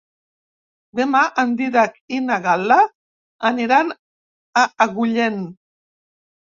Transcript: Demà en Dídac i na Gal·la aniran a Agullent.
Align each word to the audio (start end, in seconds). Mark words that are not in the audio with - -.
Demà 0.99 1.21
en 1.43 1.53
Dídac 1.59 2.01
i 2.19 2.23
na 2.31 2.39
Gal·la 2.47 2.79
aniran 3.53 3.95
a 4.65 4.67
Agullent. 4.89 5.43